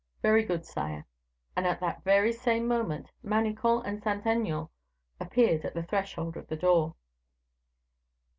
[0.23, 1.05] "Very good, sire."
[1.55, 4.67] And, at the very same moment, Manicamp and Saint Aignan
[5.19, 6.95] appeared at the threshold of the door.